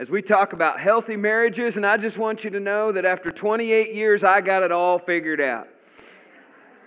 [0.00, 3.30] as we talk about healthy marriages, and I just want you to know that after
[3.30, 5.68] 28 years, I got it all figured out.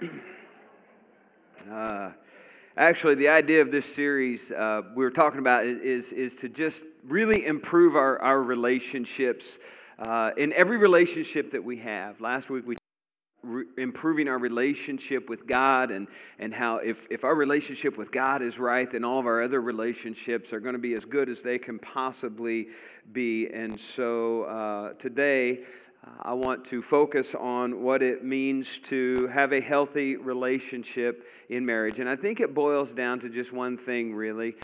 [1.71, 2.09] uh,
[2.75, 6.85] actually, the idea of this series uh, we were talking about is, is to just
[7.03, 9.59] really improve our, our relationships
[9.99, 12.19] uh, in every relationship that we have.
[12.19, 12.77] Last week, we
[13.43, 16.07] re- improving our relationship with God and,
[16.39, 19.61] and how if, if our relationship with God is right, then all of our other
[19.61, 22.69] relationships are going to be as good as they can possibly
[23.11, 23.47] be.
[23.53, 25.59] And so uh, today,
[26.05, 31.65] uh, I want to focus on what it means to have a healthy relationship in
[31.65, 31.99] marriage.
[31.99, 34.55] And I think it boils down to just one thing, really.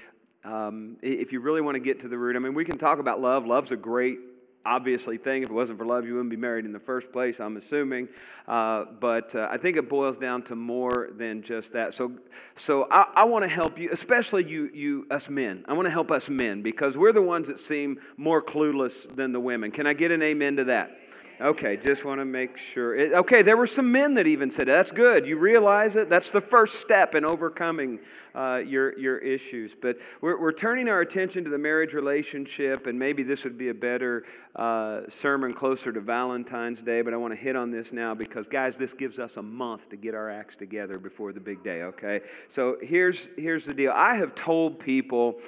[0.44, 3.00] Um, if you really want to get to the root, I mean, we can talk
[3.00, 3.45] about love.
[3.45, 4.20] Love's a great
[4.66, 5.44] obviously thing.
[5.44, 8.08] If it wasn't for love, you wouldn't be married in the first place, I'm assuming.
[8.48, 11.94] Uh, but uh, I think it boils down to more than just that.
[11.94, 12.12] So,
[12.55, 15.66] so I, I want to help you, especially you, you, us men.
[15.67, 19.31] I want to help us men because we're the ones that seem more clueless than
[19.31, 19.72] the women.
[19.72, 21.00] Can I get an amen to that?
[21.41, 22.95] Okay, just want to make sure.
[22.95, 25.25] It, okay, there were some men that even said that's good.
[25.25, 26.09] You realize it.
[26.09, 28.00] That's the first step in overcoming
[28.36, 29.73] uh, your your issues.
[29.73, 33.69] But we're, we're turning our attention to the marriage relationship, and maybe this would be
[33.69, 34.25] a better
[34.58, 37.02] uh, sermon closer to Valentine's Day.
[37.02, 39.88] But I want to hit on this now because, guys, this gives us a month
[39.92, 41.83] to get our acts together before the big day.
[41.83, 43.94] Okay, so here's here's the deal.
[43.95, 45.39] I have told people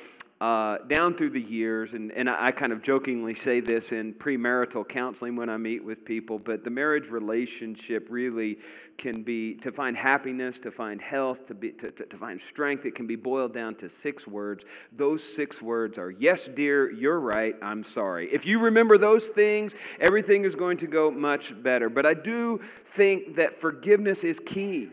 [0.41, 4.89] uh, down through the years, and, and I, kind of jokingly say this in premarital
[4.89, 8.57] counseling when I meet with people, but the marriage relationship really
[8.97, 12.87] can be to find happiness, to find health, to, be, to, to, to find strength.
[12.87, 14.65] It can be boiled down to six words.
[14.93, 18.27] Those six words are yes, dear, you're right, I'm sorry.
[18.33, 21.87] If you remember those things, everything is going to go much better.
[21.87, 24.89] But I do think that forgiveness is key.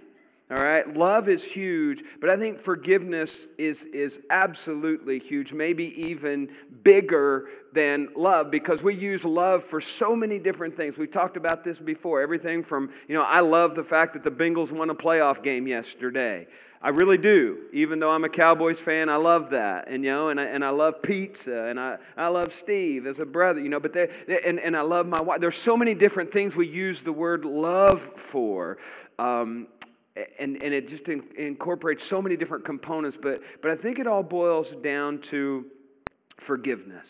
[0.51, 6.49] All right, love is huge, but I think forgiveness is, is absolutely huge, maybe even
[6.83, 10.97] bigger than love because we use love for so many different things.
[10.97, 12.23] We've talked about this before.
[12.23, 15.67] Everything from, you know, I love the fact that the Bengals won a playoff game
[15.67, 16.47] yesterday.
[16.81, 17.64] I really do.
[17.75, 19.89] Even though I'm a Cowboys fan, I love that.
[19.89, 23.19] And, you know, and I, and I love pizza and I, I love Steve as
[23.19, 25.41] a brother, you know, but they, they and, and I love my wife.
[25.41, 28.79] There's so many different things we use the word love for.
[29.19, 29.67] Um,
[30.39, 34.06] and, and it just in, incorporates so many different components, but, but I think it
[34.06, 35.67] all boils down to
[36.36, 37.08] forgiveness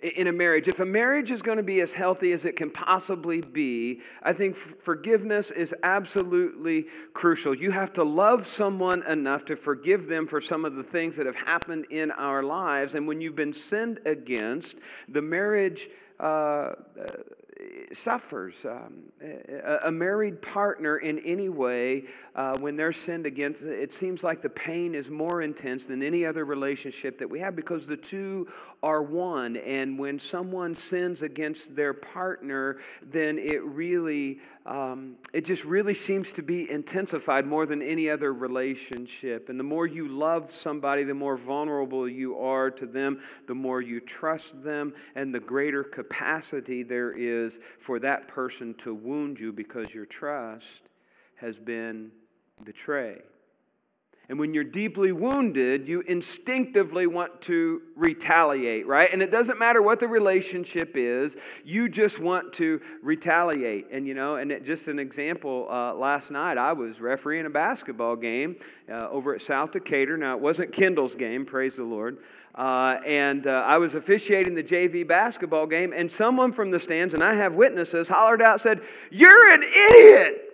[0.00, 0.68] in a marriage.
[0.68, 4.32] If a marriage is going to be as healthy as it can possibly be, I
[4.32, 7.54] think forgiveness is absolutely crucial.
[7.54, 11.26] You have to love someone enough to forgive them for some of the things that
[11.26, 12.94] have happened in our lives.
[12.94, 14.76] And when you've been sinned against,
[15.08, 15.88] the marriage.
[16.20, 16.72] Uh,
[17.92, 18.64] suffers.
[18.64, 19.04] Um,
[19.84, 22.04] a, married partner, in any way,
[22.34, 26.24] uh, when they're sinned against, it seems like the pain is more intense than any
[26.24, 28.46] other relationship that we have because the two
[28.82, 29.56] are one.
[29.56, 36.32] And when someone sins against their partner, then it really, um, it just really seems
[36.32, 39.48] to be intensified more than any other relationship.
[39.48, 43.80] And the more you love somebody, the more vulnerable you are to them, the more
[43.80, 49.52] you trust them, and the greater capacity there is for that person to wound you
[49.52, 50.82] because your trust
[51.36, 52.10] has been
[52.64, 53.22] betrayed.
[54.28, 59.10] And when you're deeply wounded, you instinctively want to retaliate, right?
[59.10, 63.86] And it doesn't matter what the relationship is, you just want to retaliate.
[63.90, 67.50] And, you know, and it, just an example uh, last night, I was refereeing a
[67.50, 68.56] basketball game
[68.90, 70.18] uh, over at South Decatur.
[70.18, 72.18] Now, it wasn't Kendall's game, praise the Lord.
[72.54, 77.14] Uh, and uh, I was officiating the JV basketball game, and someone from the stands,
[77.14, 80.44] and I have witnesses, hollered out, said, You're an idiot!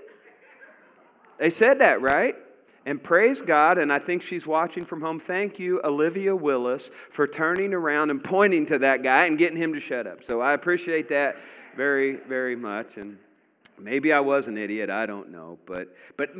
[1.38, 2.36] They said that, right?
[2.86, 5.18] And praise God, and I think she's watching from home.
[5.18, 9.72] Thank you, Olivia Willis, for turning around and pointing to that guy and getting him
[9.72, 10.22] to shut up.
[10.22, 11.36] So I appreciate that
[11.76, 12.98] very, very much.
[12.98, 13.16] And
[13.78, 15.58] maybe I was an idiot, I don't know.
[15.64, 16.30] But, but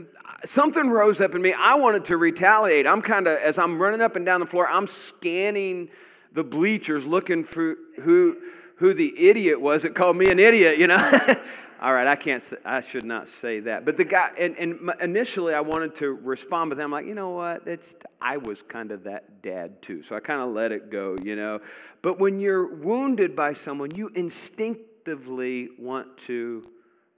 [0.44, 1.54] something rose up in me.
[1.54, 2.87] I wanted to retaliate.
[2.87, 5.88] I'm kind of, as I'm running up and down the floor, I'm scanning
[6.34, 8.37] the bleachers looking for who,
[8.77, 11.36] who the idiot was that called me an idiot, you know?
[11.84, 13.84] all right, I can't, I should not say that.
[13.84, 17.15] But the guy, and, and initially I wanted to respond, but then I'm like, you
[17.15, 17.66] know what?
[17.66, 20.03] It's, I was kind of that dad too.
[20.03, 21.60] So I kind of let it go, you know.
[22.01, 26.65] But when you're wounded by someone, you instinctively want to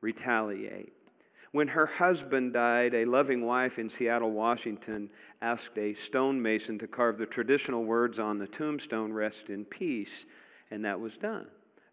[0.00, 0.92] retaliate.
[1.52, 5.10] When her husband died, a loving wife in Seattle, Washington,
[5.42, 10.26] asked a stonemason to carve the traditional words on the tombstone, rest in peace,
[10.72, 11.46] and that was done.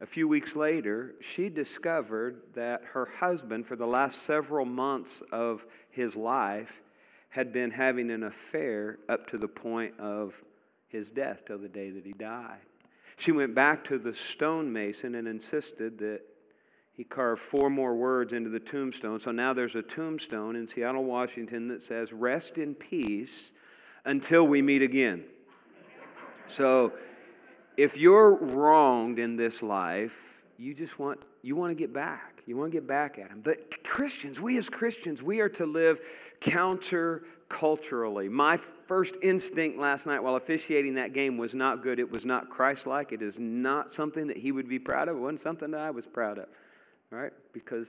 [0.04, 5.66] A few weeks later, she discovered that her husband, for the last several months of
[5.92, 6.82] his life,
[7.30, 10.34] had been having an affair up to the point of
[10.90, 12.60] his death till the day that he died.
[13.16, 16.20] She went back to the stonemason and insisted that
[16.92, 19.22] he carved four more words into the tombstone.
[19.22, 23.54] So now there's a tombstone in Seattle, Washington that says, Rest in peace
[24.04, 25.24] until we meet again.
[26.48, 26.92] So
[27.78, 30.14] if you're wronged in this life,
[30.58, 32.42] you just want you want to get back.
[32.46, 33.42] You want to get back at him.
[33.44, 36.00] But Christians, we as Christians, we are to live
[36.40, 38.30] counter culturally.
[38.30, 42.00] My first instinct last night while officiating that game was not good.
[42.00, 43.12] It was not Christ like.
[43.12, 45.18] It is not something that he would be proud of.
[45.18, 46.48] It wasn't something that I was proud of
[47.14, 47.32] right?
[47.54, 47.88] Because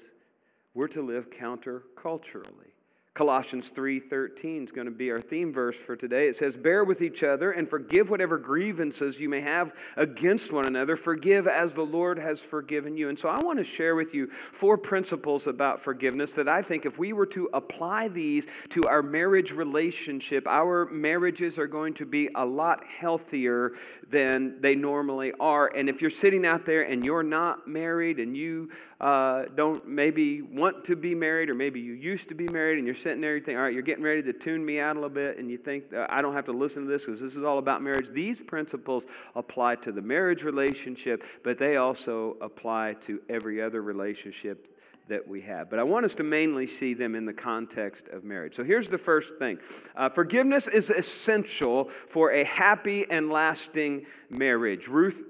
[0.74, 2.73] we're to live counterculturally.
[3.14, 6.26] Colossians 3:13 is going to be our theme verse for today.
[6.26, 10.66] It says, "Bear with each other and forgive whatever grievances you may have against one
[10.66, 10.96] another.
[10.96, 14.26] Forgive as the Lord has forgiven you." And so I want to share with you
[14.50, 19.00] four principles about forgiveness that I think if we were to apply these to our
[19.00, 23.74] marriage relationship, our marriages are going to be a lot healthier
[24.10, 25.68] than they normally are.
[25.68, 28.70] And if you're sitting out there and you're not married and you
[29.00, 32.86] uh, don't maybe want to be married or maybe you used to be married and
[32.86, 34.98] you're sitting there, you think, all right, you're getting ready to tune me out a
[34.98, 37.44] little bit, and you think, I don't have to listen to this because this is
[37.44, 38.08] all about marriage.
[38.08, 39.06] These principles
[39.36, 44.74] apply to the marriage relationship, but they also apply to every other relationship
[45.06, 45.68] that we have.
[45.68, 48.56] But I want us to mainly see them in the context of marriage.
[48.56, 49.58] So here's the first thing
[49.96, 54.88] uh, forgiveness is essential for a happy and lasting marriage.
[54.88, 55.22] Ruth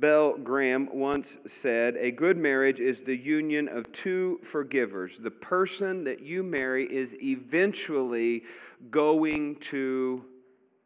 [0.00, 5.18] Bell Graham once said, A good marriage is the union of two forgivers.
[5.18, 8.44] The person that you marry is eventually
[8.90, 10.24] going to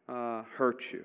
[0.08, 1.04] uh, hurt you.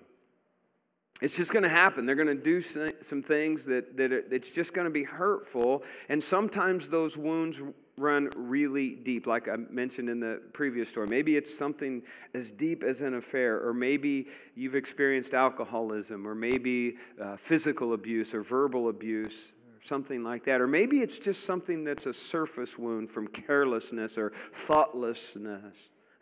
[1.22, 2.06] It's just going to happen.
[2.06, 5.84] They're going to do some things that, that it's just going to be hurtful.
[6.08, 7.60] And sometimes those wounds
[8.00, 11.08] run really deep, like I mentioned in the previous story.
[11.08, 12.02] Maybe it's something
[12.34, 18.34] as deep as an affair, or maybe you've experienced alcoholism, or maybe uh, physical abuse,
[18.34, 20.62] or verbal abuse, or something like that.
[20.62, 25.76] Or maybe it's just something that's a surface wound from carelessness or thoughtlessness.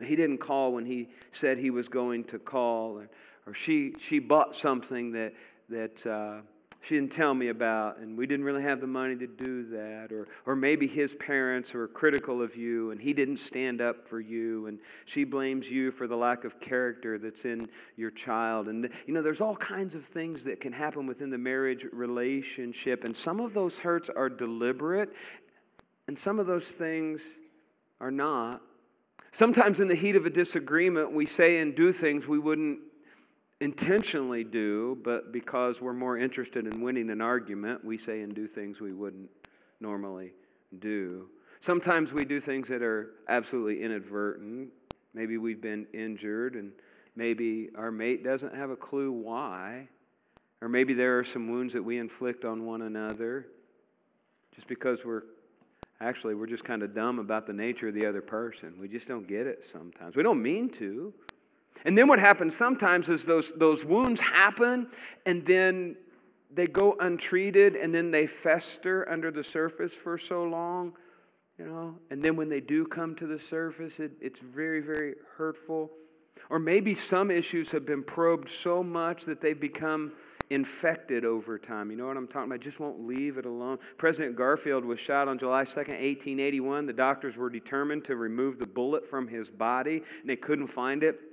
[0.04, 3.10] He didn't call when he said he was going to call, or,
[3.46, 5.34] or she, she bought something that,
[5.70, 6.42] that uh,
[6.88, 10.10] she didn't tell me about, and we didn't really have the money to do that.
[10.14, 14.22] Or, or maybe his parents were critical of you, and he didn't stand up for
[14.22, 17.68] you, and she blames you for the lack of character that's in
[17.98, 18.70] your child.
[18.70, 23.04] And, you know, there's all kinds of things that can happen within the marriage relationship,
[23.04, 25.12] and some of those hurts are deliberate,
[26.08, 27.22] and some of those things
[28.00, 28.62] are not.
[29.34, 32.80] Sometimes, in the heat of a disagreement, we say and do things we wouldn't
[33.60, 38.48] intentionally do, but because we're more interested in winning an argument, we say and do
[38.48, 39.30] things we wouldn't
[39.80, 40.32] normally
[40.80, 41.28] do.
[41.62, 44.70] Sometimes we do things that are absolutely inadvertent.
[45.14, 46.72] Maybe we've been injured, and
[47.16, 49.88] maybe our mate doesn't have a clue why.
[50.62, 53.48] Or maybe there are some wounds that we inflict on one another
[54.56, 55.24] just because we're
[56.02, 58.74] actually we're just kind of dumb about the nature of the other person.
[58.80, 60.16] We just don't get it sometimes.
[60.16, 61.14] We don't mean to.
[61.86, 64.88] And then what happens sometimes is those, those wounds happen
[65.26, 65.96] and then
[66.54, 70.94] they go untreated and then they fester under the surface for so long,
[71.58, 71.96] you know.
[72.10, 75.92] And then when they do come to the surface, it, it's very, very hurtful.
[76.50, 80.14] Or maybe some issues have been probed so much that they've become
[80.50, 81.92] infected over time.
[81.92, 82.62] You know what I'm talking about?
[82.62, 83.80] Just won't leave it alone.
[83.98, 86.86] President Garfield was shot on July 2nd, 1881.
[86.86, 91.04] The doctors were determined to remove the bullet from his body, and they couldn't find
[91.04, 91.27] it.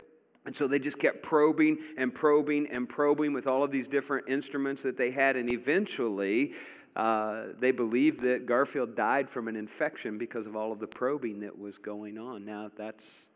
[0.47, 4.29] And so they just kept probing and probing and probing with all of these different
[4.29, 5.37] instruments that they had.
[5.37, 6.53] And eventually,
[6.97, 11.41] uh, they believed that Garfield died from an infection because of all of the probing
[11.41, 12.45] that was going on.
[12.45, 13.29] Now, that's,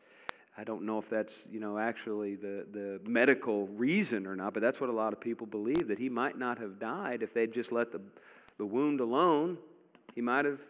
[0.56, 4.60] I don't know if that's, you know, actually the, the medical reason or not, but
[4.60, 7.52] that's what a lot of people believe that he might not have died if they'd
[7.52, 8.00] just let the,
[8.58, 9.56] the wound alone.
[10.14, 10.60] He might have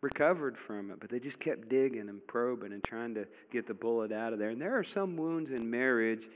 [0.00, 3.74] recovered from it, but they just kept digging and probing and trying to get the
[3.74, 4.50] bullet out of there.
[4.50, 6.28] And there are some wounds in marriage.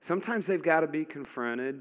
[0.00, 1.80] Sometimes they've got to be confronted,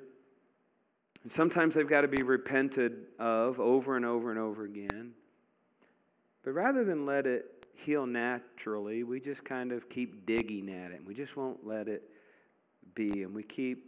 [1.23, 5.11] and sometimes they've got to be repented of over and over and over again.
[6.43, 10.99] But rather than let it heal naturally, we just kind of keep digging at it.
[10.99, 12.09] And we just won't let it
[12.95, 13.23] be.
[13.23, 13.85] And we keep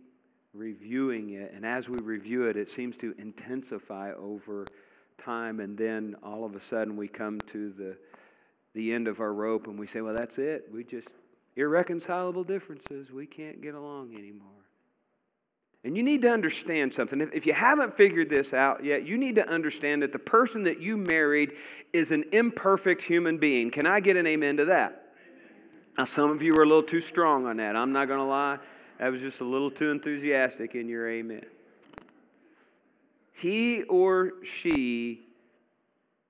[0.54, 1.52] reviewing it.
[1.56, 4.66] And as we review it, it seems to intensify over
[5.18, 7.98] time, and then all of a sudden we come to the,
[8.74, 10.70] the end of our rope and we say, well, that's it.
[10.72, 11.10] We just,
[11.56, 13.12] irreconcilable differences.
[13.12, 14.48] We can't get along anymore.
[15.86, 17.30] And you need to understand something.
[17.34, 20.82] If, you haven't figured this out yet, you need to understand that the person that
[20.82, 21.54] you married
[21.92, 23.70] is an imperfect human being.
[23.70, 25.14] Can I get an amen to that?
[25.98, 27.76] Now, some of you are a little too strong on that.
[27.76, 28.60] I'm not going to lie.
[29.00, 31.46] That was just a little too enthusiastic in your amen.
[33.34, 35.22] He or she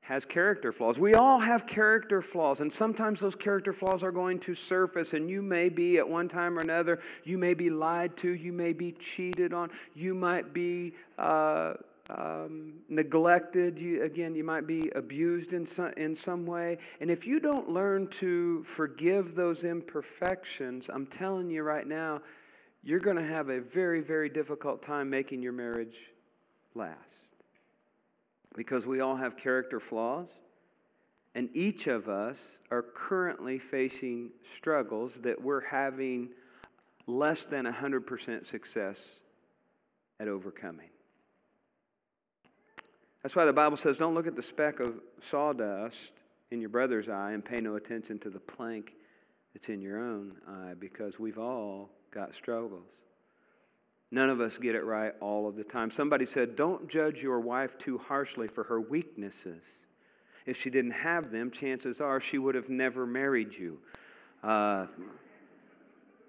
[0.03, 1.00] has character flaws.
[1.00, 5.29] We all have character flaws, and sometimes those character flaws are going to surface, and
[5.29, 8.74] you may be at one time or another, you may be lied to, you may
[8.74, 11.75] be cheated on, you might be uh,
[12.10, 16.77] um, neglected, you, again, you might be abused in some, in some way.
[17.00, 22.22] And if you don't learn to forgive those imperfections, I'm telling you right now,
[22.83, 25.95] you're going to have a very, very difficult time making your marriage
[26.75, 27.24] last
[28.56, 30.27] because we all have character flaws,
[31.36, 32.38] and each of us
[32.72, 36.30] are currently facing struggles that we're having
[37.08, 39.00] less than 100% success
[40.20, 40.89] at overcoming.
[43.24, 46.12] That's why the Bible says don't look at the speck of sawdust
[46.51, 48.94] in your brother's eye and pay no attention to the plank
[49.53, 52.89] that's in your own eye because we've all got struggles.
[54.13, 55.89] None of us get it right all of the time.
[55.89, 59.63] Somebody said, Don't judge your wife too harshly for her weaknesses.
[60.46, 63.79] If she didn't have them, chances are she would have never married you.
[64.43, 64.86] Uh,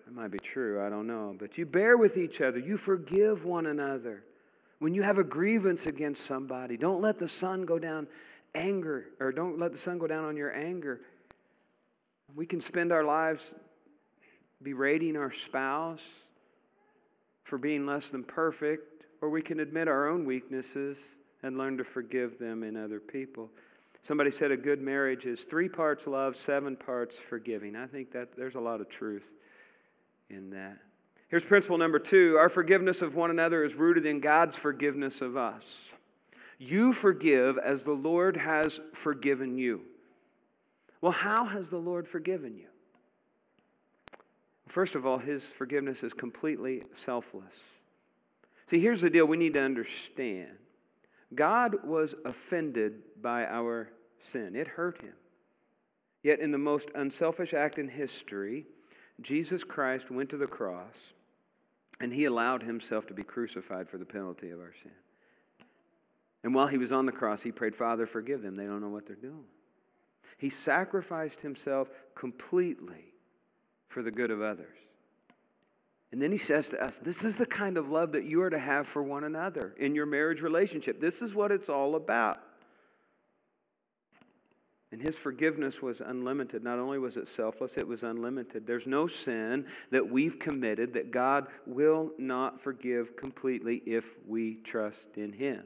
[0.07, 1.37] that might be true, I don't know.
[1.39, 4.25] But you bear with each other, you forgive one another.
[4.79, 8.07] When you have a grievance against somebody, don't let the sun go down
[8.55, 11.03] anger, or don't let the sun go down on your anger.
[12.35, 13.43] We can spend our lives
[14.63, 16.03] berating our spouse
[17.45, 20.99] for being less than perfect, or we can admit our own weaknesses
[21.43, 23.51] and learn to forgive them in other people.
[24.03, 27.77] Somebody said a good marriage is three parts love, seven parts forgiving.
[27.77, 29.35] I think that there's a lot of truth
[30.29, 30.79] in that.
[31.29, 35.37] Here's principle number two our forgiveness of one another is rooted in God's forgiveness of
[35.37, 35.91] us.
[36.59, 39.83] You forgive as the Lord has forgiven you.
[41.01, 42.69] Well, how has the Lord forgiven you?
[44.75, 47.55] First of all, his forgiveness is completely selfless.
[48.69, 50.51] See, here's the deal we need to understand
[51.33, 53.89] God was offended by our
[54.21, 55.13] sin, it hurt him.
[56.25, 58.67] Yet, in the most unselfish act in history,
[59.21, 60.97] Jesus Christ went to the cross
[62.01, 64.91] and he allowed himself to be crucified for the penalty of our sin.
[66.43, 68.57] And while he was on the cross, he prayed, Father, forgive them.
[68.57, 69.45] They don't know what they're doing.
[70.37, 73.14] He sacrificed himself completely
[73.89, 74.77] for the good of others.
[76.13, 78.51] And then he says to us, This is the kind of love that you are
[78.51, 81.01] to have for one another in your marriage relationship.
[81.01, 82.39] This is what it's all about.
[84.93, 86.63] And his forgiveness was unlimited.
[86.63, 88.65] Not only was it selfless, it was unlimited.
[88.65, 95.09] There's no sin that we've committed that God will not forgive completely if we trust
[95.17, 95.65] in him.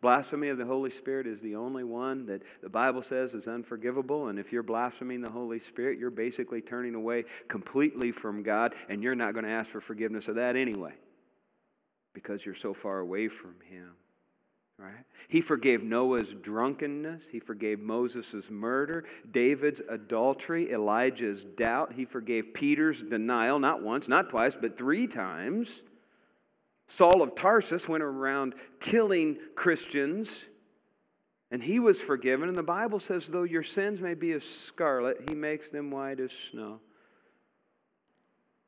[0.00, 4.28] Blasphemy of the Holy Spirit is the only one that the Bible says is unforgivable.
[4.28, 9.02] And if you're blaspheming the Holy Spirit, you're basically turning away completely from God, and
[9.02, 10.92] you're not going to ask for forgiveness of that anyway
[12.16, 13.90] because you're so far away from Him.
[14.78, 15.04] Right?
[15.28, 17.24] He forgave Noah's drunkenness.
[17.30, 21.94] He forgave Moses' murder, David's adultery, Elijah's doubt.
[21.94, 25.82] He forgave Peter's denial, not once, not twice, but three times.
[26.88, 30.44] Saul of Tarsus went around killing Christians,
[31.50, 32.48] and he was forgiven.
[32.48, 36.20] And the Bible says, though your sins may be as scarlet, he makes them white
[36.20, 36.80] as snow.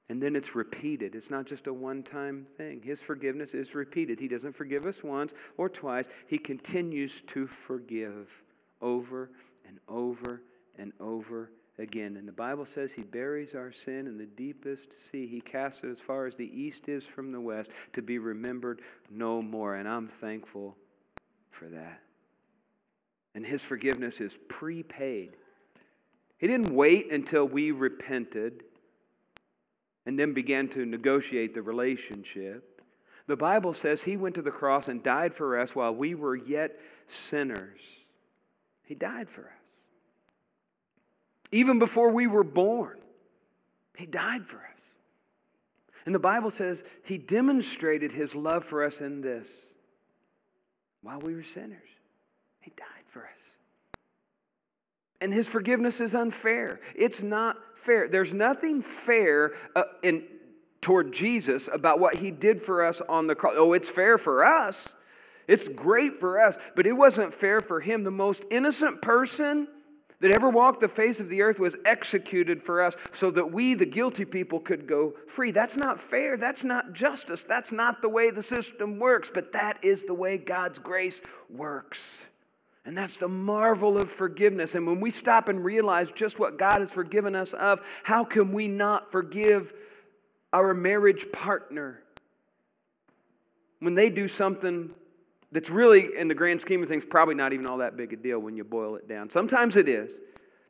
[0.09, 1.15] And then it's repeated.
[1.15, 2.81] It's not just a one time thing.
[2.83, 4.19] His forgiveness is repeated.
[4.19, 8.29] He doesn't forgive us once or twice, He continues to forgive
[8.81, 9.31] over
[9.67, 10.43] and over
[10.79, 12.16] and over again.
[12.16, 15.26] And the Bible says he buries our sin in the deepest sea.
[15.26, 18.82] He casts it as far as the east is from the west to be remembered
[19.11, 19.76] no more.
[19.76, 20.76] And I'm thankful
[21.50, 22.00] for that.
[23.35, 25.37] And his forgiveness is prepaid.
[26.38, 28.64] He didn't wait until we repented
[30.06, 32.82] and then began to negotiate the relationship.
[33.26, 36.37] The Bible says he went to the cross and died for us while we were
[36.37, 37.80] yet sinners.
[38.85, 39.58] He died for us.
[41.52, 42.99] Even before we were born,
[43.97, 44.83] He died for us.
[46.07, 49.49] And the Bible says He demonstrated His love for us in this
[51.02, 51.88] while we were sinners.
[52.61, 54.00] He died for us.
[55.21, 56.81] And His forgiveness is unfair.
[56.95, 58.09] It's not fair.
[58.09, 60.25] There's nothing fair uh, in,
[60.81, 63.55] toward Jesus about what He did for us on the cross.
[63.57, 64.95] Oh, it's fair for us.
[65.49, 68.05] It's great for us, but it wasn't fair for him.
[68.05, 69.67] The most innocent person
[70.21, 73.75] that ever walked the face of the earth was executed for us so that we,
[73.75, 75.53] the guilty people, could go free.
[75.53, 76.37] That's not fair.
[76.37, 77.45] That's not justice.
[77.45, 82.27] That's not the way the system works, but that is the way God's grace works.
[82.85, 84.75] And that's the marvel of forgiveness.
[84.75, 88.53] And when we stop and realize just what God has forgiven us of, how can
[88.53, 89.75] we not forgive
[90.53, 92.03] our marriage partner
[93.81, 94.91] when they do something
[95.52, 98.17] that's really, in the grand scheme of things, probably not even all that big a
[98.17, 99.31] deal when you boil it down.
[99.31, 100.12] Sometimes it is,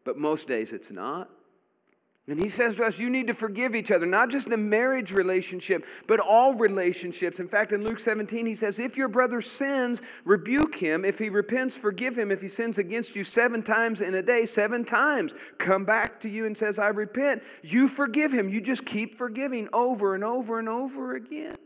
[0.04, 1.28] but most days it's not.
[2.28, 5.12] And he says to us, you need to forgive each other, not just the marriage
[5.12, 7.40] relationship, but all relationships.
[7.40, 11.06] In fact, in Luke 17, he says, If your brother sins, rebuke him.
[11.06, 12.30] If he repents, forgive him.
[12.30, 16.28] If he sins against you seven times in a day, seven times, come back to
[16.28, 18.50] you and says, I repent, you forgive him.
[18.50, 21.56] You just keep forgiving over and over and over again.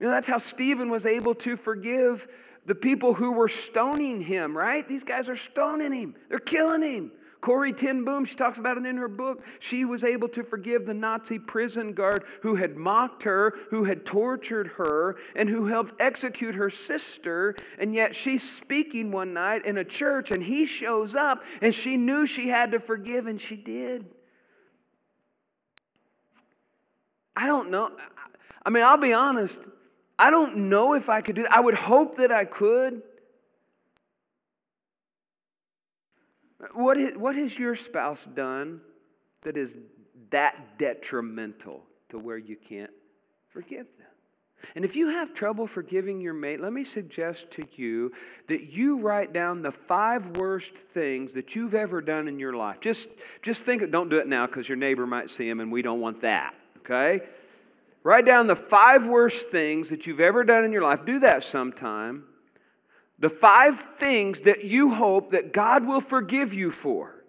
[0.00, 2.28] You know, that's how Stephen was able to forgive
[2.66, 4.88] the people who were stoning him, right?
[4.88, 7.12] These guys are stoning him, they're killing him.
[7.40, 9.44] Corrie ten Boom, she talks about it in her book.
[9.58, 14.06] She was able to forgive the Nazi prison guard who had mocked her, who had
[14.06, 17.54] tortured her, and who helped execute her sister.
[17.78, 21.98] And yet she's speaking one night in a church, and he shows up, and she
[21.98, 24.06] knew she had to forgive, and she did.
[27.36, 27.90] I don't know.
[28.64, 29.60] I mean, I'll be honest.
[30.18, 31.52] I don't know if I could do that.
[31.52, 33.02] I would hope that I could.
[36.72, 38.80] What, is, what has your spouse done
[39.42, 39.76] that is
[40.30, 42.90] that detrimental to where you can't
[43.48, 44.06] forgive them?
[44.74, 48.12] And if you have trouble forgiving your mate, let me suggest to you
[48.48, 52.80] that you write down the five worst things that you've ever done in your life.
[52.80, 53.08] Just,
[53.42, 56.00] just think, don't do it now because your neighbor might see them and we don't
[56.00, 57.20] want that, okay?
[58.04, 61.06] Write down the five worst things that you've ever done in your life.
[61.06, 62.24] Do that sometime.
[63.18, 67.24] The five things that you hope that God will forgive you for.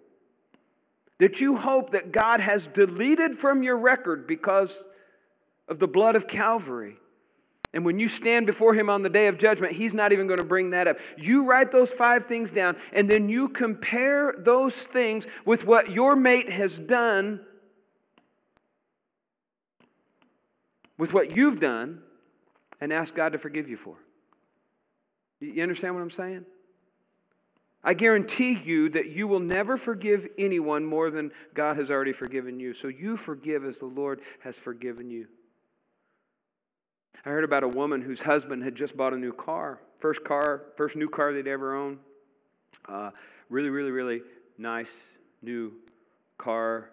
[1.18, 4.82] That you hope that God has deleted from your record because
[5.66, 6.98] of the blood of Calvary.
[7.72, 10.38] And when you stand before Him on the day of judgment, He's not even going
[10.40, 10.98] to bring that up.
[11.16, 16.16] You write those five things down, and then you compare those things with what your
[16.16, 17.40] mate has done
[20.98, 22.00] with what you've done
[22.80, 23.96] and ask God to forgive you for.
[25.40, 26.44] You understand what I'm saying?
[27.84, 32.58] I guarantee you that you will never forgive anyone more than God has already forgiven
[32.58, 32.74] you.
[32.74, 35.28] So you forgive as the Lord has forgiven you.
[37.24, 39.80] I heard about a woman whose husband had just bought a new car.
[39.98, 41.98] First car, first new car they'd ever owned.
[42.88, 43.10] Uh,
[43.50, 44.22] really, really, really
[44.58, 44.90] nice
[45.42, 45.72] new
[46.38, 46.90] car.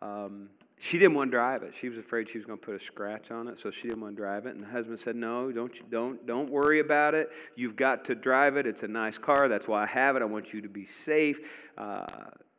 [0.00, 0.48] Um,
[0.82, 1.72] she didn't want to drive it.
[1.78, 4.00] She was afraid she was going to put a scratch on it, so she didn't
[4.00, 4.56] want to drive it.
[4.56, 7.30] And the husband said, "No, don't don't don't worry about it.
[7.54, 8.66] You've got to drive it.
[8.66, 9.48] It's a nice car.
[9.48, 10.22] That's why I have it.
[10.22, 11.38] I want you to be safe.
[11.78, 12.04] Uh,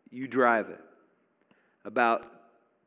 [0.10, 0.80] you drive it."
[1.84, 2.26] About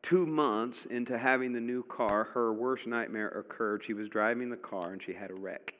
[0.01, 3.85] two months into having the new car, her worst nightmare occurred.
[3.85, 5.75] She was driving the car and she had a wreck.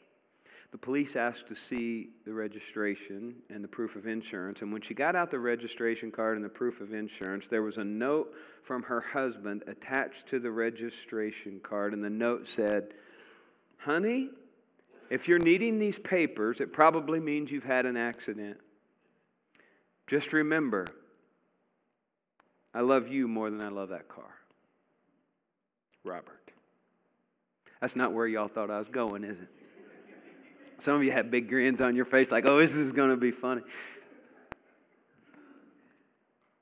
[0.77, 4.61] The police asked to see the registration and the proof of insurance.
[4.61, 7.79] And when she got out the registration card and the proof of insurance, there was
[7.79, 11.95] a note from her husband attached to the registration card.
[11.95, 12.93] And the note said,
[13.79, 14.29] Honey,
[15.09, 18.59] if you're needing these papers, it probably means you've had an accident.
[20.07, 20.85] Just remember,
[22.75, 24.35] I love you more than I love that car.
[26.05, 26.53] Robert.
[27.81, 29.49] That's not where y'all thought I was going, is it?
[30.79, 33.17] Some of you had big grins on your face, like, oh, this is going to
[33.17, 33.63] be funny.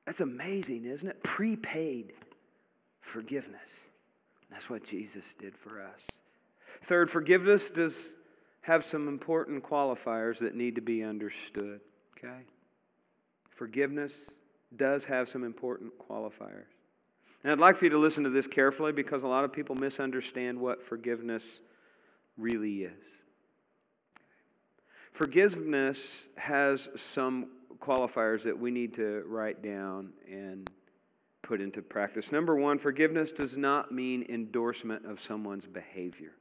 [0.07, 1.23] That's amazing, isn't it?
[1.23, 2.13] Prepaid
[3.01, 3.61] forgiveness.
[4.51, 6.01] That's what Jesus did for us.
[6.85, 8.15] Third, forgiveness does
[8.61, 11.81] have some important qualifiers that need to be understood,
[12.17, 12.43] okay?
[13.51, 14.15] Forgiveness
[14.77, 16.67] does have some important qualifiers.
[17.43, 19.77] And I'd like for you to listen to this carefully because a lot of people
[19.77, 21.43] misunderstand what forgiveness
[22.39, 23.05] really is.
[25.15, 27.47] Forgiveness has some
[27.79, 30.69] qualifiers that we need to write down and
[31.41, 32.33] put into practice.
[32.33, 36.33] Number one, forgiveness does not mean endorsement of someone's behavior.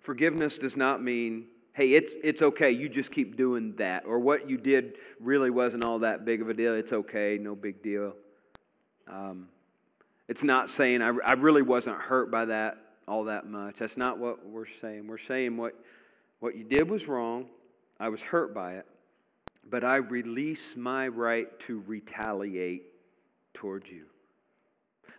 [0.00, 4.06] Forgiveness does not mean, hey, it's, it's okay, you just keep doing that.
[4.06, 6.74] Or what you did really wasn't all that big of a deal.
[6.74, 8.14] It's okay, no big deal.
[9.06, 9.48] Um,
[10.28, 13.76] it's not saying, I, I really wasn't hurt by that all that much.
[13.76, 15.06] That's not what we're saying.
[15.06, 15.74] We're saying what
[16.44, 17.46] what you did was wrong.
[17.98, 18.84] I was hurt by it.
[19.70, 22.82] But I release my right to retaliate
[23.54, 24.04] towards you.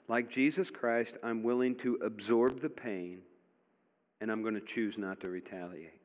[0.07, 3.21] Like Jesus Christ, I'm willing to absorb the pain
[4.21, 5.99] and I'm going to choose not to retaliate.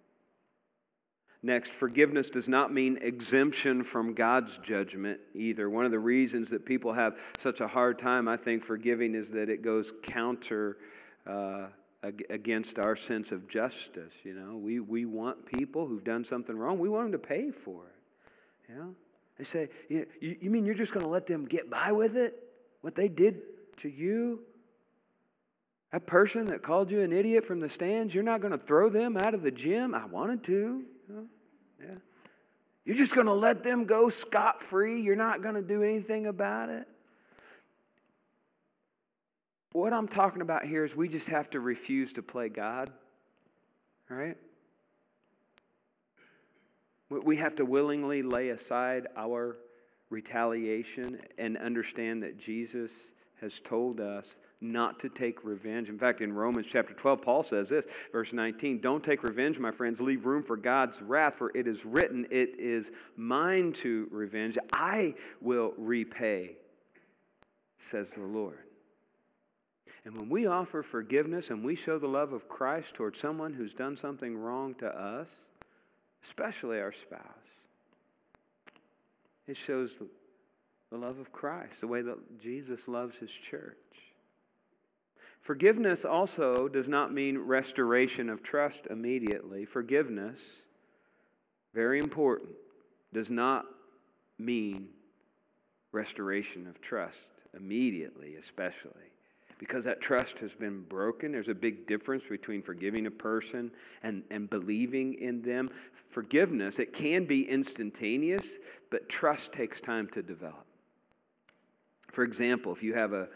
[1.42, 5.68] Next, forgiveness does not mean exemption from God's judgment either.
[5.68, 9.30] One of the reasons that people have such a hard time, I think, forgiving is
[9.32, 10.78] that it goes counter
[11.26, 11.66] uh,
[12.02, 14.14] against our sense of justice.
[14.24, 17.50] You know, we, we want people who've done something wrong, we want them to pay
[17.50, 18.70] for it.
[18.70, 18.94] You know,
[19.36, 22.42] they say, you, you mean you're just going to let them get by with it?
[22.82, 23.42] What they did
[23.78, 24.40] to you?
[25.92, 28.88] That person that called you an idiot from the stands, you're not going to throw
[28.88, 29.94] them out of the gym?
[29.94, 30.84] I wanted to.
[31.80, 31.94] Yeah.
[32.84, 35.02] You're just going to let them go scot free?
[35.02, 36.86] You're not going to do anything about it?
[39.72, 42.90] What I'm talking about here is we just have to refuse to play God,
[44.08, 44.36] right?
[47.08, 49.58] We have to willingly lay aside our
[50.10, 52.92] retaliation and understand that Jesus
[53.40, 55.88] has told us not to take revenge.
[55.88, 59.70] In fact, in Romans chapter 12, Paul says this, verse 19 Don't take revenge, my
[59.70, 60.00] friends.
[60.00, 64.58] Leave room for God's wrath, for it is written, It is mine to revenge.
[64.72, 66.56] I will repay,
[67.78, 68.58] says the Lord.
[70.04, 73.74] And when we offer forgiveness and we show the love of Christ towards someone who's
[73.74, 75.28] done something wrong to us,
[76.24, 77.20] especially our spouse,
[79.46, 79.98] it shows
[80.90, 83.76] the love of Christ, the way that Jesus loves his church.
[85.42, 89.64] Forgiveness also does not mean restoration of trust immediately.
[89.64, 90.38] Forgiveness,
[91.74, 92.50] very important,
[93.12, 93.66] does not
[94.38, 94.88] mean
[95.92, 99.09] restoration of trust immediately, especially
[99.60, 101.30] because that trust has been broken.
[101.30, 103.70] There's a big difference between forgiving a person
[104.02, 105.68] and, and believing in them.
[106.08, 108.58] Forgiveness, it can be instantaneous,
[108.90, 110.64] but trust takes time to develop.
[112.10, 113.28] For example, if you have a,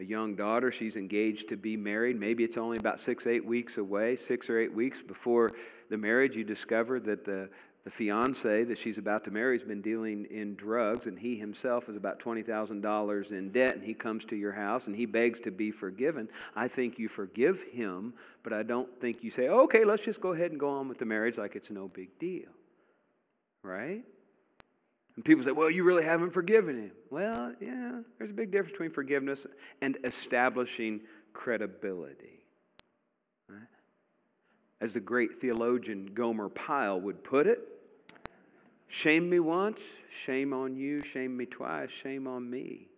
[0.00, 3.78] a young daughter, she's engaged to be married, maybe it's only about six, eight weeks
[3.78, 5.50] away, six or eight weeks before
[5.90, 7.48] the marriage, you discover that the,
[7.84, 11.88] the fiance that she's about to marry has been dealing in drugs, and he himself
[11.88, 15.50] is about $20,000 in debt, and he comes to your house and he begs to
[15.50, 16.28] be forgiven.
[16.54, 20.32] I think you forgive him, but I don't think you say, okay, let's just go
[20.32, 22.50] ahead and go on with the marriage like it's no big deal.
[23.62, 24.04] Right?
[25.16, 26.92] And people say, well, you really haven't forgiven him.
[27.10, 29.46] Well, yeah, there's a big difference between forgiveness
[29.80, 31.00] and establishing
[31.32, 32.38] credibility
[34.80, 37.60] as the great theologian Gomer Pyle would put it.
[38.88, 39.80] Shame me once,
[40.24, 41.02] shame on you.
[41.02, 42.88] Shame me twice, shame on me.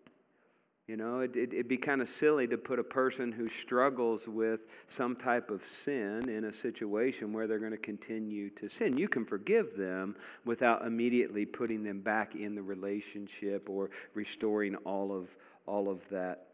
[0.87, 4.27] You know, it, would it, be kind of silly to put a person who struggles
[4.27, 8.97] with some type of sin in a situation where they're going to continue to sin.
[8.97, 15.16] You can forgive them without immediately putting them back in the relationship or restoring all
[15.16, 15.29] of,
[15.66, 16.49] all of that,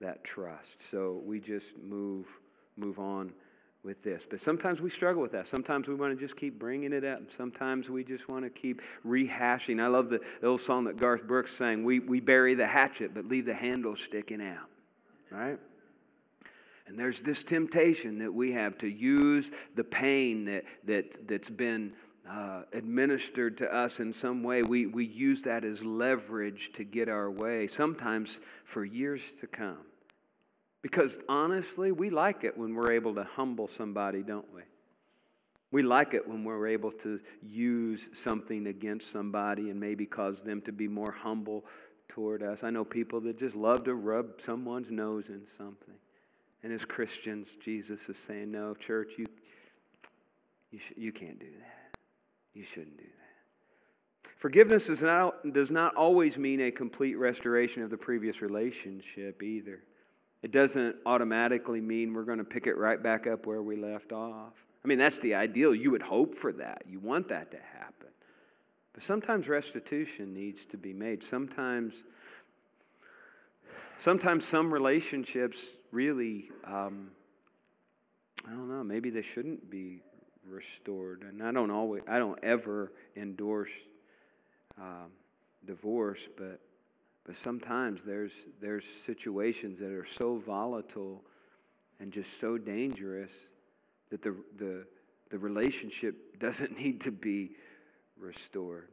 [0.00, 0.78] that trust.
[0.90, 2.26] So we just move,
[2.78, 3.34] move on
[3.84, 4.24] with this.
[4.28, 5.46] But sometimes we struggle with that.
[5.46, 7.20] Sometimes we want to just keep bringing it up.
[7.36, 9.80] Sometimes we just want to keep rehashing.
[9.80, 13.26] I love the, old song that Garth Brooks sang we, we bury the hatchet, but
[13.26, 14.68] leave the handle sticking out.
[15.30, 15.58] Right?
[16.86, 21.92] And there's this temptation that we have to use the pain that, that, that's been
[22.28, 24.62] uh, administered to us in some way.
[24.62, 29.78] We, we use that as leverage to get our way, sometimes for years to come.
[30.84, 34.60] Because honestly, we like it when we're able to humble somebody, don't we?
[35.70, 40.60] We like it when we're able to use something against somebody and maybe cause them
[40.60, 41.64] to be more humble
[42.10, 42.64] toward us.
[42.64, 45.94] I know people that just love to rub someone's nose in something.
[46.62, 49.26] And as Christians, Jesus is saying, No, church, you,
[50.70, 51.94] you, sh- you can't do that.
[52.52, 54.30] You shouldn't do that.
[54.36, 59.80] Forgiveness not, does not always mean a complete restoration of the previous relationship either.
[60.44, 64.12] It doesn't automatically mean we're going to pick it right back up where we left
[64.12, 64.52] off.
[64.84, 65.74] I mean, that's the ideal.
[65.74, 66.82] You would hope for that.
[66.86, 68.08] You want that to happen.
[68.92, 71.24] But sometimes restitution needs to be made.
[71.24, 72.04] Sometimes,
[73.96, 77.08] sometimes some relationships really, um,
[78.46, 80.02] I don't know, maybe they shouldn't be
[80.46, 81.22] restored.
[81.26, 83.70] And I don't always, I don't ever endorse
[84.78, 85.08] um,
[85.64, 86.60] divorce, but
[87.24, 91.22] but sometimes there's, there's situations that are so volatile
[91.98, 93.30] and just so dangerous
[94.10, 94.86] that the, the,
[95.30, 97.52] the relationship doesn't need to be
[98.18, 98.88] restored.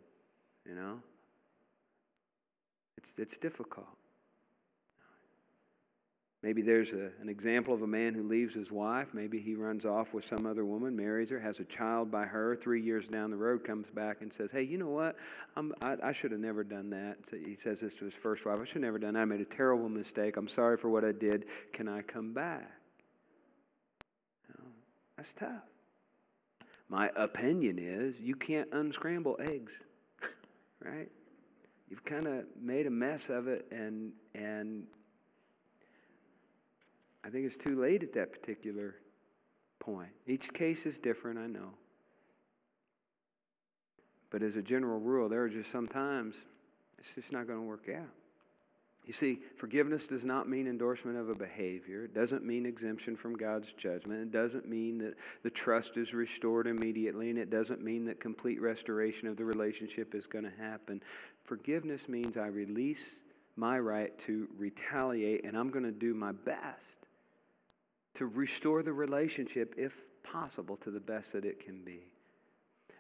[0.66, 1.00] You know?
[2.98, 3.88] It's, it's difficult.
[6.44, 9.10] Maybe there's a, an example of a man who leaves his wife.
[9.14, 12.56] Maybe he runs off with some other woman, marries her, has a child by her.
[12.56, 15.18] Three years down the road, comes back and says, Hey, you know what?
[15.56, 17.18] I, I should have never done that.
[17.30, 19.20] So he says this to his first wife I should have never done that.
[19.22, 20.36] I made a terrible mistake.
[20.36, 21.46] I'm sorry for what I did.
[21.74, 22.72] Can I come back?
[25.16, 25.62] that's tough.
[26.90, 29.72] My opinion is you can't unscramble eggs,
[30.84, 31.10] right?
[31.88, 34.88] You've kind of made a mess of it, and, and
[37.24, 38.96] I think it's too late at that particular
[39.80, 40.12] point.
[40.28, 41.70] Each case is different, I know.
[44.30, 46.36] But as a general rule, there are just sometimes
[46.98, 48.10] it's just not going to work out.
[49.06, 52.04] You see, forgiveness does not mean endorsement of a behavior.
[52.04, 54.22] It doesn't mean exemption from God's judgment.
[54.22, 58.62] It doesn't mean that the trust is restored immediately, and it doesn't mean that complete
[58.62, 61.02] restoration of the relationship is going to happen.
[61.44, 63.16] Forgiveness means I release
[63.56, 67.01] my right to retaliate, and I'm going to do my best
[68.16, 69.94] to restore the relationship, if
[70.24, 72.02] possible, to the best that it can be.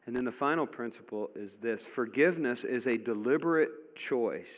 [0.05, 4.49] And then the final principle is this forgiveness is a deliberate choice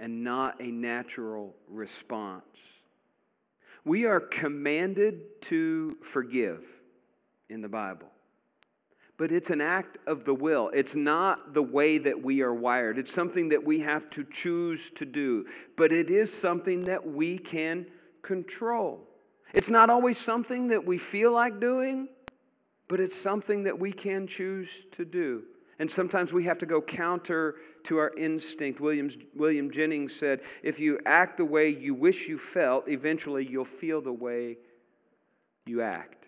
[0.00, 2.58] and not a natural response.
[3.84, 6.64] We are commanded to forgive
[7.48, 8.08] in the Bible.
[9.18, 10.70] But it's an act of the will.
[10.74, 12.98] It's not the way that we are wired.
[12.98, 15.46] It's something that we have to choose to do.
[15.76, 17.86] But it is something that we can
[18.22, 19.06] control.
[19.52, 22.08] It's not always something that we feel like doing,
[22.88, 25.44] but it's something that we can choose to do.
[25.78, 28.80] And sometimes we have to go counter to our instinct.
[28.80, 33.64] Williams, William Jennings said, If you act the way you wish you felt, eventually you'll
[33.64, 34.58] feel the way
[35.66, 36.22] you act.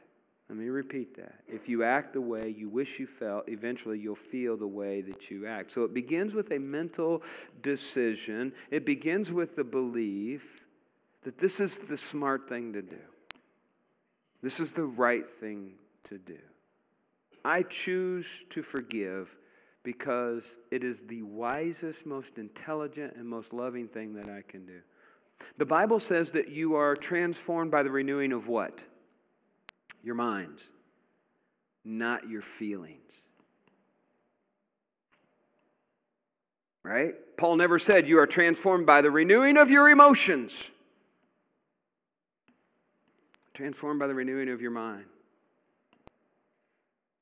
[0.48, 1.40] Let me repeat that.
[1.48, 5.30] If you act the way you wish you felt, eventually you'll feel the way that
[5.30, 5.72] you act.
[5.72, 7.22] So it begins with a mental
[7.62, 10.60] decision, it begins with the belief
[11.22, 12.98] that this is the smart thing to do,
[14.44, 15.72] this is the right thing
[16.04, 16.38] to do.
[17.46, 19.34] I choose to forgive
[19.82, 24.80] because it is the wisest, most intelligent, and most loving thing that I can do.
[25.56, 28.84] The Bible says that you are transformed by the renewing of what?
[30.02, 30.62] Your minds,
[31.82, 33.12] not your feelings.
[36.82, 37.14] Right?
[37.38, 40.52] Paul never said you are transformed by the renewing of your emotions.
[43.54, 45.04] Transformed by the renewing of your mind.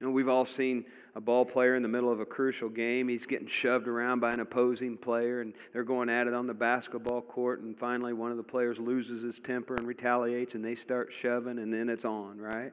[0.00, 3.06] You know, we've all seen a ball player in the middle of a crucial game.
[3.06, 6.54] He's getting shoved around by an opposing player, and they're going at it on the
[6.54, 7.60] basketball court.
[7.60, 11.58] And finally, one of the players loses his temper and retaliates, and they start shoving,
[11.58, 12.72] and then it's on, right?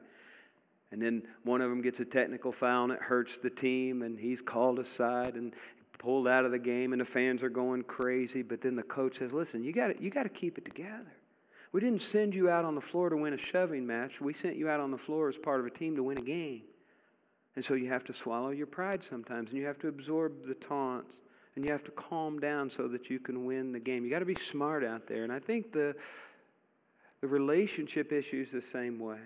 [0.90, 4.18] And then one of them gets a technical foul, and it hurts the team, and
[4.18, 5.54] he's called aside and
[5.98, 8.42] pulled out of the game, and the fans are going crazy.
[8.42, 11.12] But then the coach says, Listen, you got you got to keep it together.
[11.72, 14.20] We didn't send you out on the floor to win a shoving match.
[14.20, 16.22] We sent you out on the floor as part of a team to win a
[16.22, 16.62] game.
[17.56, 20.54] And so you have to swallow your pride sometimes, and you have to absorb the
[20.54, 21.20] taunts,
[21.54, 24.04] and you have to calm down so that you can win the game.
[24.04, 25.24] You got to be smart out there.
[25.24, 25.94] And I think the,
[27.20, 29.18] the relationship issue is the same way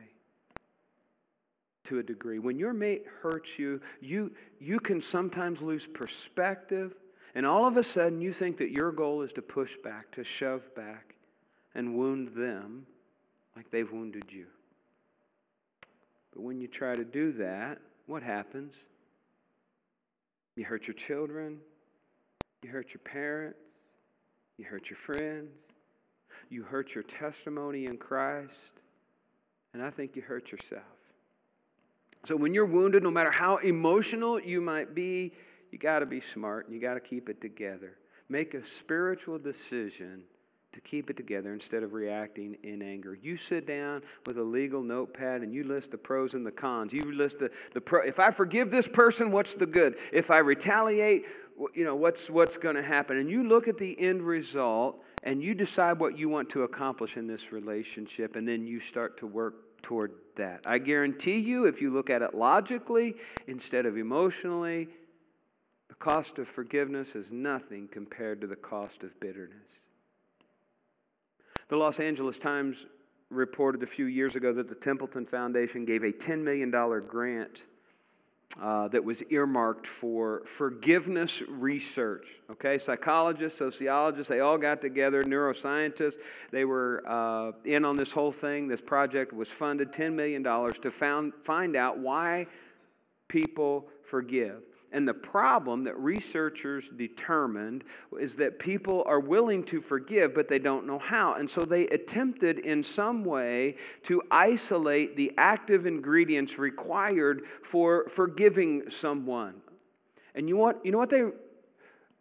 [1.85, 2.38] to a degree.
[2.38, 6.94] When your mate hurts you, you, you can sometimes lose perspective,
[7.35, 10.24] and all of a sudden you think that your goal is to push back, to
[10.24, 11.14] shove back,
[11.74, 12.87] and wound them
[13.56, 14.46] like they've wounded you.
[16.32, 18.74] But when you try to do that, what happens?
[20.56, 21.58] You hurt your children,
[22.62, 23.58] you hurt your parents,
[24.56, 25.50] you hurt your friends,
[26.50, 28.52] you hurt your testimony in Christ,
[29.72, 30.82] and I think you hurt yourself.
[32.24, 35.32] So when you're wounded, no matter how emotional you might be,
[35.70, 37.98] you got to be smart and you got to keep it together.
[38.28, 40.22] Make a spiritual decision
[40.74, 43.16] to keep it together instead of reacting in anger.
[43.22, 46.92] You sit down with a legal notepad and you list the pros and the cons.
[46.92, 48.02] You list the, the pro.
[48.02, 49.96] If I forgive this person, what's the good?
[50.12, 51.26] If I retaliate,
[51.74, 53.18] you know, what's, what's going to happen?
[53.18, 57.16] And you look at the end result and you decide what you want to accomplish
[57.16, 60.60] in this relationship, and then you start to work toward that.
[60.66, 63.14] I guarantee you, if you look at it logically
[63.46, 64.88] instead of emotionally,
[65.88, 69.84] the cost of forgiveness is nothing compared to the cost of bitterness.
[71.68, 72.87] The Los Angeles Times
[73.31, 76.70] reported a few years ago that the Templeton Foundation gave a $10 million
[77.07, 77.64] grant
[78.61, 82.27] uh, that was earmarked for forgiveness research.
[82.50, 86.18] Okay, psychologists, sociologists, they all got together, neuroscientists,
[86.53, 88.68] they were uh, in on this whole thing.
[88.68, 92.46] This project was funded $10 million to found, find out why
[93.29, 94.62] people forgive.
[94.94, 97.83] And the problem that researchers determined
[98.18, 101.35] is that people are willing to forgive, but they don't know how.
[101.35, 108.88] And so they attempted in some way to isolate the active ingredients required for forgiving
[108.88, 109.54] someone.
[110.37, 111.24] And you, want, you know what they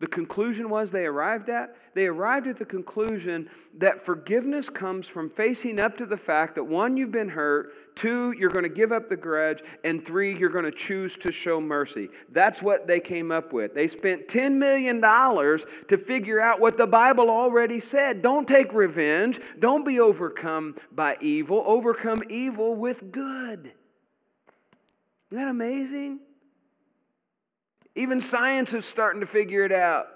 [0.03, 1.77] the conclusion was they arrived at?
[1.93, 6.63] They arrived at the conclusion that forgiveness comes from facing up to the fact that
[6.65, 10.49] one, you've been hurt, two, you're going to give up the grudge, and three, you're
[10.49, 12.09] going to choose to show mercy.
[12.33, 13.73] That's what they came up with.
[13.73, 18.21] They spent $10 million to figure out what the Bible already said.
[18.21, 23.71] Don't take revenge, don't be overcome by evil, overcome evil with good.
[25.31, 26.19] Isn't that amazing?
[27.95, 30.07] Even science is starting to figure it out.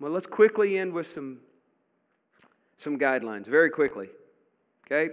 [0.00, 1.38] Well, let's quickly end with some,
[2.76, 4.08] some guidelines, very quickly.
[4.86, 5.12] Okay?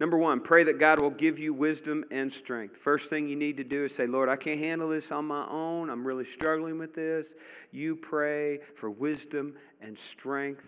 [0.00, 2.76] Number one, pray that God will give you wisdom and strength.
[2.76, 5.46] First thing you need to do is say, Lord, I can't handle this on my
[5.48, 5.88] own.
[5.88, 7.28] I'm really struggling with this.
[7.70, 10.66] You pray for wisdom and strength.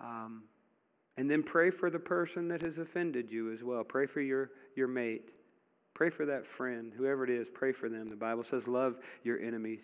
[0.00, 0.42] Um,
[1.16, 3.84] and then pray for the person that has offended you as well.
[3.84, 5.30] Pray for your, your mate.
[5.94, 8.10] Pray for that friend, whoever it is, pray for them.
[8.10, 9.82] The Bible says, love your enemies.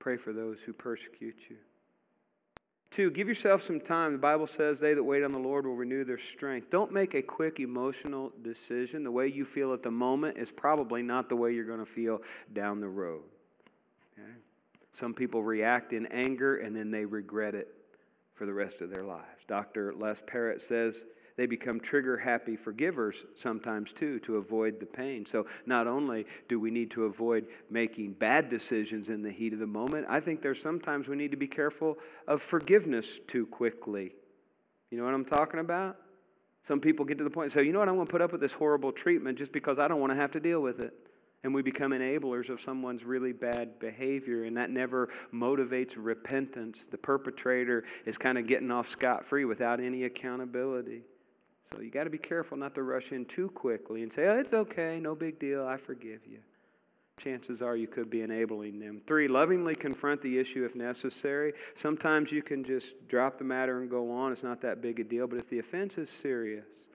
[0.00, 1.56] Pray for those who persecute you.
[2.90, 4.12] Two, give yourself some time.
[4.12, 6.70] The Bible says they that wait on the Lord will renew their strength.
[6.70, 9.04] Don't make a quick emotional decision.
[9.04, 11.86] The way you feel at the moment is probably not the way you're going to
[11.86, 12.22] feel
[12.54, 13.22] down the road.
[14.18, 14.32] Okay?
[14.94, 17.68] Some people react in anger and then they regret it
[18.34, 19.44] for the rest of their lives.
[19.46, 19.94] Dr.
[19.94, 21.04] Les Parrott says
[21.38, 25.24] they become trigger happy forgivers sometimes too to avoid the pain.
[25.24, 29.60] So, not only do we need to avoid making bad decisions in the heat of
[29.60, 31.96] the moment, I think there's sometimes we need to be careful
[32.26, 34.16] of forgiveness too quickly.
[34.90, 35.96] You know what I'm talking about?
[36.66, 38.20] Some people get to the point and say, you know what, I'm going to put
[38.20, 40.80] up with this horrible treatment just because I don't want to have to deal with
[40.80, 40.92] it.
[41.44, 46.88] And we become enablers of someone's really bad behavior, and that never motivates repentance.
[46.90, 51.04] The perpetrator is kind of getting off scot free without any accountability.
[51.72, 54.38] So you got to be careful not to rush in too quickly and say, oh,
[54.38, 56.38] it's okay, no big deal, I forgive you.
[57.18, 59.02] Chances are you could be enabling them.
[59.06, 61.52] Three, lovingly confront the issue if necessary.
[61.74, 64.32] Sometimes you can just drop the matter and go on.
[64.32, 65.26] It's not that big a deal.
[65.26, 66.86] But if the offense is serious,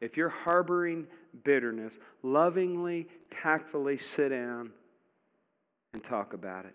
[0.00, 1.06] if you're harboring
[1.42, 4.70] bitterness, lovingly, tactfully sit down
[5.94, 6.74] and talk about it.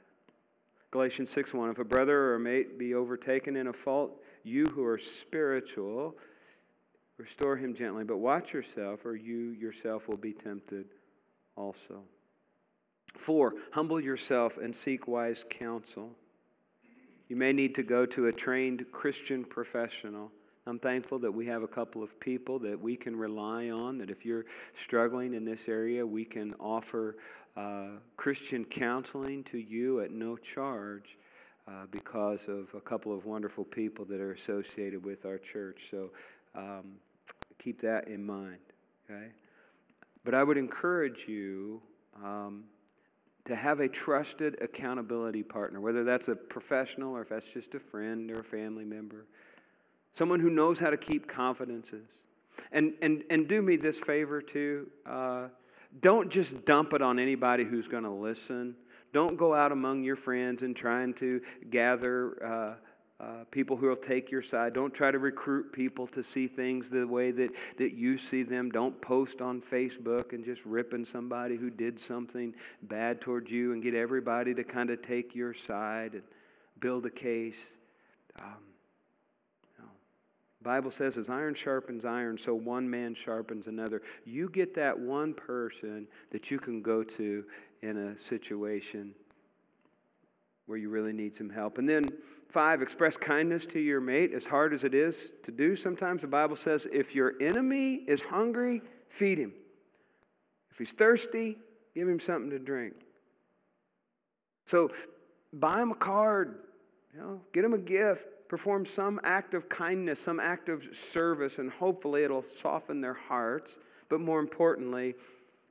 [0.90, 4.66] Galatians 6 1 If a brother or a mate be overtaken in a fault, you
[4.66, 6.18] who are spiritual,
[7.22, 10.86] Restore him gently, but watch yourself, or you yourself will be tempted
[11.56, 12.02] also.
[13.16, 16.10] Four, humble yourself and seek wise counsel.
[17.30, 20.32] You may need to go to a trained Christian professional.
[20.66, 24.10] I'm thankful that we have a couple of people that we can rely on, that
[24.10, 27.18] if you're struggling in this area, we can offer
[27.56, 31.18] uh, Christian counseling to you at no charge
[31.68, 35.88] uh, because of a couple of wonderful people that are associated with our church.
[35.92, 36.10] So
[36.56, 36.96] um,
[37.62, 38.60] keep that in mind,
[39.10, 39.28] okay?
[40.24, 41.82] But I would encourage you
[42.24, 42.64] um,
[43.46, 47.80] to have a trusted accountability partner, whether that's a professional or if that's just a
[47.80, 49.26] friend or a family member,
[50.14, 52.08] someone who knows how to keep confidences.
[52.72, 54.88] And, and, and do me this favor too.
[55.06, 55.48] Uh,
[56.02, 58.76] don't just dump it on anybody who's going to listen.
[59.14, 62.46] Don't go out among your friends and trying to gather.
[62.46, 62.76] Uh,
[63.22, 64.74] uh, people who will take your side.
[64.74, 68.72] Don't try to recruit people to see things the way that, that you see them.
[68.72, 72.54] Don't post on Facebook and just ripping somebody who did something
[72.84, 76.24] bad towards you and get everybody to kind of take your side and
[76.80, 77.60] build a case.
[78.40, 78.58] Um,
[80.64, 84.02] Bible says, as iron sharpens iron, so one man sharpens another.
[84.26, 87.44] You get that one person that you can go to
[87.82, 89.16] in a situation
[90.72, 91.80] where you really need some help.
[91.80, 92.06] And then,
[92.48, 95.76] five, express kindness to your mate, as hard as it is to do.
[95.76, 99.52] Sometimes the Bible says, if your enemy is hungry, feed him.
[100.72, 101.58] If he's thirsty,
[101.94, 102.94] give him something to drink.
[104.66, 104.90] So,
[105.52, 106.60] buy him a card,
[107.14, 111.58] you know, get him a gift, perform some act of kindness, some act of service,
[111.58, 113.78] and hopefully it'll soften their hearts.
[114.08, 115.16] But more importantly,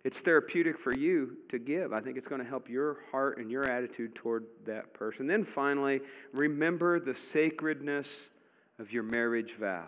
[0.05, 1.93] it's therapeutic for you to give.
[1.93, 5.27] I think it's going to help your heart and your attitude toward that person.
[5.27, 6.01] Then finally,
[6.33, 8.31] remember the sacredness
[8.79, 9.87] of your marriage vows.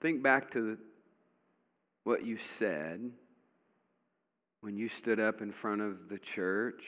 [0.00, 0.76] Think back to
[2.04, 3.10] what you said
[4.60, 6.84] when you stood up in front of the church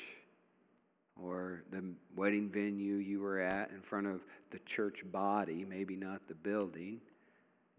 [1.18, 1.82] or the
[2.14, 7.00] wedding venue you were at, in front of the church body, maybe not the building.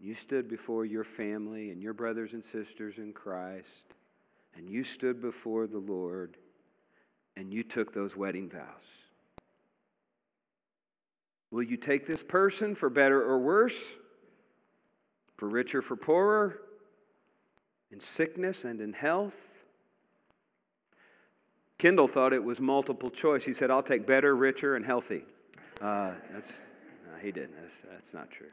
[0.00, 3.94] You stood before your family and your brothers and sisters in Christ,
[4.56, 6.36] and you stood before the Lord,
[7.36, 8.62] and you took those wedding vows.
[11.50, 13.78] Will you take this person for better or worse,
[15.36, 16.60] for richer, for poorer,
[17.90, 19.36] in sickness and in health?
[21.78, 23.44] Kendall thought it was multiple choice.
[23.44, 25.24] He said, I'll take better, richer, and healthy.
[25.80, 27.54] Uh, that's, no, he didn't.
[27.60, 28.48] That's, that's not true.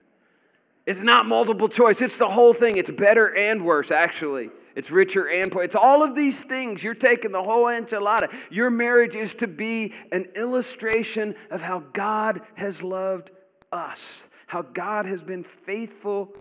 [0.85, 2.77] It's not multiple choice, it's the whole thing.
[2.77, 4.49] It's better and worse, actually.
[4.75, 5.63] It's richer and poor.
[5.63, 6.83] It's all of these things.
[6.83, 8.31] You're taking the whole enchilada.
[8.51, 13.31] Your marriage is to be an illustration of how God has loved
[13.71, 16.33] us, how God has been faithful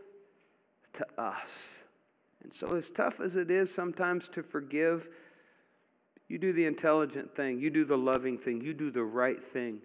[0.94, 1.48] to us.
[2.42, 5.08] And so, as tough as it is sometimes to forgive,
[6.28, 7.60] You do the intelligent thing.
[7.60, 8.60] You do the loving thing.
[8.60, 9.80] You do the right thing.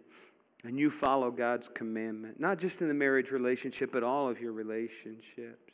[0.64, 4.52] And you follow God's commandment, not just in the marriage relationship, but all of your
[4.52, 5.74] relationships.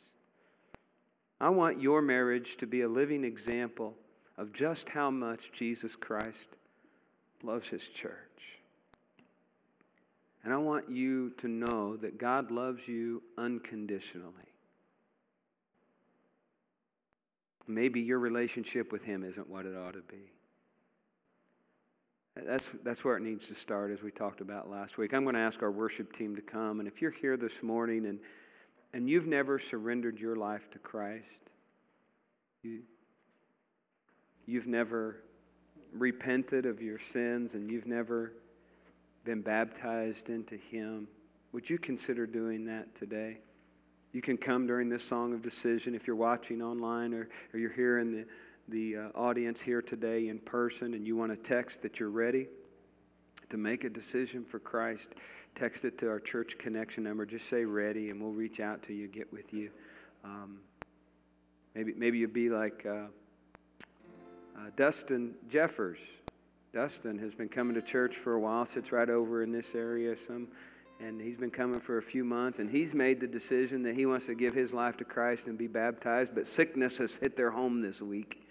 [1.40, 3.94] I want your marriage to be a living example
[4.38, 6.48] of just how much Jesus Christ
[7.42, 8.12] loves his church.
[10.44, 14.32] And I want you to know that God loves you unconditionally.
[17.66, 20.30] Maybe your relationship with him isn't what it ought to be.
[22.44, 25.14] That's, that's where it needs to start, as we talked about last week.
[25.14, 26.80] I'm going to ask our worship team to come.
[26.80, 28.18] And if you're here this morning and,
[28.92, 31.24] and you've never surrendered your life to Christ,
[32.62, 32.82] you,
[34.44, 35.16] you've never
[35.92, 38.32] repented of your sins and you've never
[39.24, 41.08] been baptized into Him,
[41.52, 43.38] would you consider doing that today?
[44.12, 47.72] You can come during this song of decision if you're watching online or, or you're
[47.72, 48.26] here in the
[48.68, 52.48] the uh, audience here today in person and you want to text that you're ready
[53.50, 55.08] to make a decision for Christ,
[55.54, 57.24] text it to our church connection number.
[57.24, 59.70] Just say ready, and we'll reach out to you, get with you.
[60.24, 60.58] Um,
[61.74, 63.06] maybe maybe you'd be like uh,
[64.56, 65.98] uh, Dustin Jeffers.
[66.72, 68.66] Dustin has been coming to church for a while.
[68.66, 70.16] Sits right over in this area.
[70.26, 70.48] Some
[71.00, 74.06] and he's been coming for a few months, and he's made the decision that he
[74.06, 76.34] wants to give his life to Christ and be baptized.
[76.34, 78.45] But sickness has hit their home this week,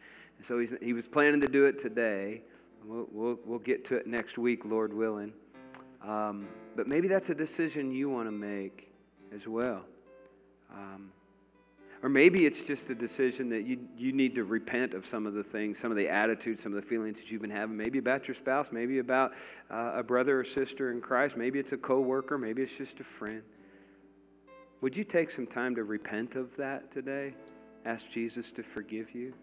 [0.47, 2.41] so he was planning to do it today.
[2.83, 5.33] We'll, we'll, we'll, get to it next week, Lord willing.
[6.03, 8.91] Um, but maybe that's a decision you want to make
[9.33, 9.83] as well.
[10.71, 11.11] Um,
[12.03, 15.33] or maybe it's just a decision that you, you need to repent of some of
[15.33, 17.75] the things, some of the attitudes, some of the feelings that you've been having.
[17.75, 19.33] Maybe about your spouse, maybe about
[19.71, 21.35] uh, a brother or sister in Christ.
[21.35, 23.41] Maybe it's a coworker, maybe it's just a friend.
[24.81, 27.33] Would you take some time to repent of that today?
[27.85, 29.33] Ask Jesus to forgive you?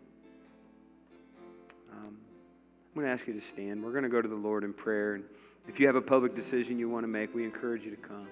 [1.93, 3.83] Um, I'm going to ask you to stand.
[3.83, 5.15] We're going to go to the Lord in prayer.
[5.15, 5.25] And
[5.69, 8.27] if you have a public decision you want to make, we encourage you to come.